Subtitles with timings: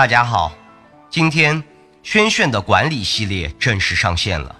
[0.00, 0.50] 大家好，
[1.10, 1.62] 今天
[2.02, 4.56] 轩轩的管理系列正式上线了。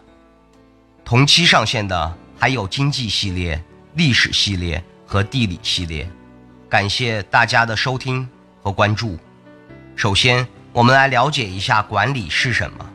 [1.03, 3.59] 同期上线的还有经济系列、
[3.95, 6.07] 历史系列和地理系列。
[6.69, 8.29] 感谢大家的收听
[8.63, 9.19] 和关注。
[9.97, 12.87] 首先，我们来了解一下管理是什么。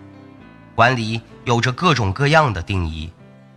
[0.76, 3.12] 管理有着各种各样的定义。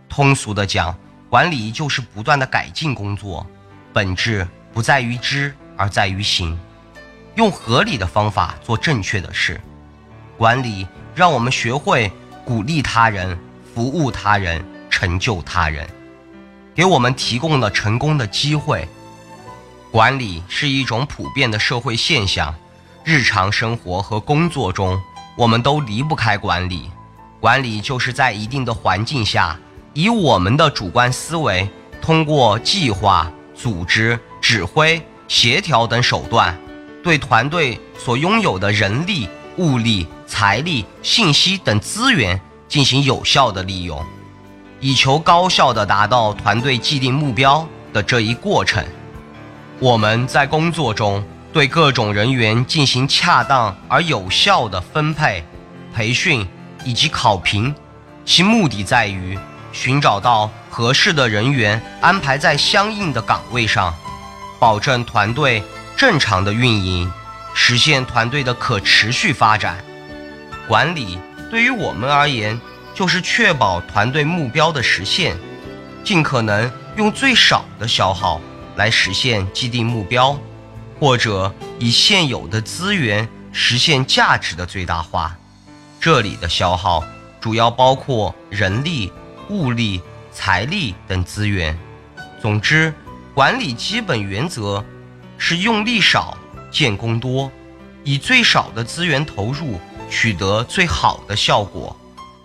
[0.09, 0.97] 通俗的讲，
[1.29, 3.45] 管理就是不断的改进工作，
[3.93, 6.57] 本质不在于知，而在于行。
[7.35, 9.59] 用合理的方法做正确的事。
[10.37, 12.11] 管理让我们学会
[12.45, 13.37] 鼓励他人、
[13.73, 15.87] 服务他人、成就他人，
[16.73, 18.87] 给我们提供了成功的机会。
[19.91, 22.53] 管理是一种普遍的社会现象，
[23.03, 25.01] 日常生活和工作中，
[25.35, 26.89] 我们都离不开管理。
[27.39, 29.57] 管理就是在一定的环境下，
[29.93, 31.69] 以我们的主观思维，
[32.01, 36.57] 通过计划、组织、指挥、协调等手段，
[37.03, 44.03] 对团队所拥有的人力、物力、财力、信息等资源进行有效的利用，
[44.79, 48.83] 以求高效的达到团队既定目标的这一过程。
[49.79, 55.43] 我们在工作中对各种人员进行恰当而有效的分配、
[55.93, 56.47] 培训。
[56.85, 57.75] 以及考评，
[58.23, 59.37] 其目的在于
[59.73, 63.93] 寻找到合适的人员，安排在相应的岗位上，
[64.59, 65.61] 保证团队
[65.99, 67.11] 正常的运营，
[67.53, 69.83] 实现团队的可持续发展。
[70.65, 71.19] 管理
[71.51, 72.57] 对于我们而言，
[72.95, 75.35] 就是确保团队目标的实现，
[76.01, 78.39] 尽可能用最少的消耗
[78.77, 80.39] 来实现既定目标，
[80.97, 85.35] 或者以现有的资源实现价值的最大化。
[85.99, 87.03] 这里的消耗
[87.41, 89.11] 主要包括人力、
[89.49, 90.01] 物力、
[90.31, 91.77] 财力等资源。
[92.41, 92.93] 总之，
[93.33, 94.81] 管理基本原则
[95.39, 96.37] 是用力少、
[96.69, 97.51] 建功多，
[98.03, 99.79] 以最少的资源投入
[100.11, 101.95] 取得最好的效果。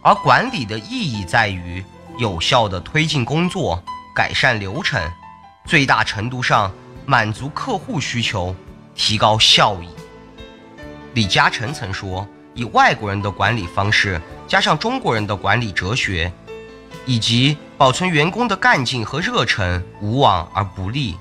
[0.01, 1.85] 而管理的意义在于
[2.19, 3.83] 有效的推进工作、
[4.15, 5.03] 改善流程，
[5.67, 6.73] 最大程度上
[7.05, 8.55] 满足客户需求，
[8.95, 9.89] 提高效益。
[11.13, 12.27] 李嘉诚曾说。
[12.57, 16.33] 以外国人的管理方式加上中国人的管理哲学，
[17.05, 21.17] 以及保存员工的干劲和热忱，无往而不利。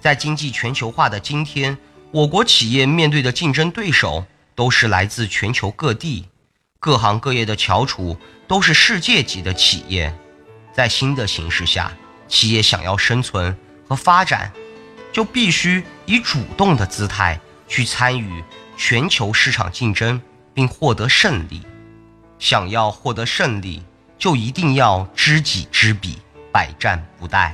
[0.00, 1.76] 在经济全球化的今天，
[2.10, 6.28] 我国企业面对的竞争对手都是来自全球各地，
[6.78, 8.16] 各行各业的翘楚
[8.46, 10.12] 都是世界级的企业。
[10.72, 11.92] 在新的形势下，
[12.28, 13.56] 企业想要生存
[13.86, 14.52] 和发展，
[15.12, 18.42] 就必须以主动的姿态去参与
[18.76, 20.20] 全球市场竞争。
[20.54, 21.62] 并获得胜利，
[22.40, 23.80] 想要获得胜利，
[24.18, 26.18] 就一定要知己知彼，
[26.52, 27.52] 百战不殆。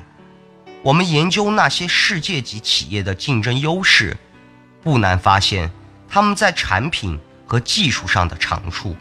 [0.84, 4.14] 我们研究那些世界级企业的竞争优势，
[4.82, 5.70] 不难发现
[6.06, 8.94] 他们在产品和技术上的长处，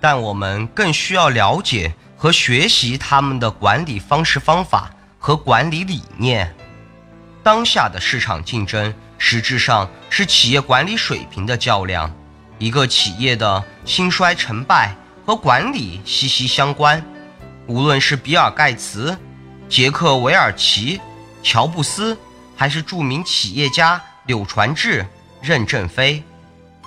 [0.00, 6.54] 但我们更需要了解和学习他们的管理方式方法和管理理念。
[7.42, 12.08] 当下的市场竞争实质上是企业管理水平的较量。
[12.60, 14.94] 一个企业的兴衰成败
[15.26, 17.04] 和管理息息相关。
[17.66, 19.18] 无论是比尔·盖茨、
[19.68, 21.00] 杰克·韦尔奇、
[21.42, 22.16] 乔布斯，
[22.56, 25.06] 还是著名企业家柳传志、
[25.42, 26.22] 任正非，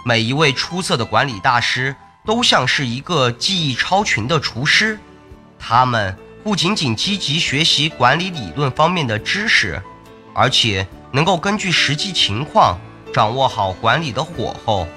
[0.04, 5.00] 每一位出色的管理大师都像是一个技艺超群的厨师。
[5.60, 9.82] 他们不仅仅积极学习管理理论方面的知识，
[10.34, 12.80] 而且能够根据实际情况
[13.14, 14.88] 掌握好管理的火候。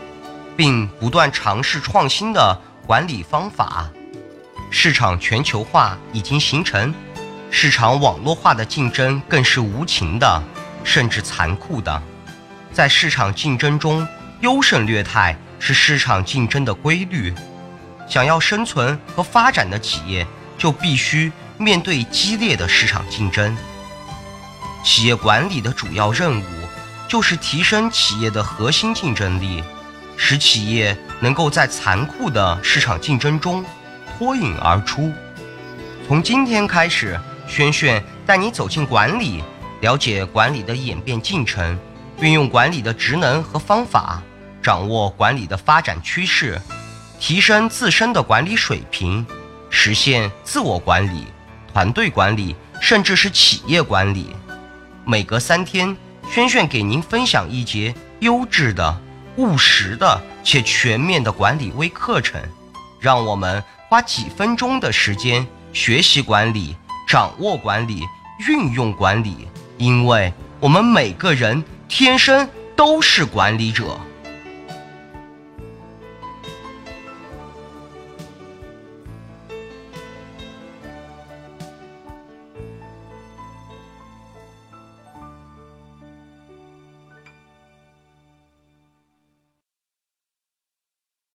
[0.56, 3.90] 并不断尝试创新的管理方法。
[4.70, 6.94] 市场全球化已经形成，
[7.56, 10.42] 市场网络化的竞争更是无情的，
[10.82, 12.02] 甚至残酷的。
[12.72, 14.04] 在市场竞争中，
[14.40, 17.32] 优胜劣汰是市场竞争的规律。
[18.08, 20.26] 想要生存和发展的企业，
[20.58, 23.56] 就必须面对激烈的市场竞争。
[24.82, 26.44] 企业管理的主要任务，
[27.06, 29.62] 就是提升企业的核心竞争力。
[30.16, 33.64] 使企业能够在残酷的市场竞争中
[34.18, 35.12] 脱颖而出。
[36.06, 39.42] 从今天开始，轩轩带你走进管理，
[39.80, 41.78] 了解管理的演变进程，
[42.20, 44.22] 运用管理的职能和方法，
[44.62, 46.60] 掌握管理的发展趋势，
[47.20, 49.24] 提升自身的管理水平，
[49.70, 51.26] 实现自我管理、
[51.72, 54.34] 团队管理，甚至是企业管理。
[55.04, 55.96] 每隔三天，
[56.30, 59.00] 轩轩给您分享一节优质的。
[59.36, 62.40] 务实的且全面的管理微课程，
[63.00, 66.76] 让我们花几分钟的时间学习管理、
[67.14, 68.02] 掌握管理、
[68.48, 69.46] 运用管理，
[69.78, 73.96] 因为我们每个人天生都是管理者。